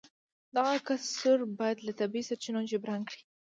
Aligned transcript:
دغه 0.55 0.73
کسر 0.87 1.37
باید 1.59 1.77
له 1.87 1.91
طبیعي 1.99 2.23
سرچینو 2.29 2.67
جبران 2.71 3.01
کړي 3.09 3.21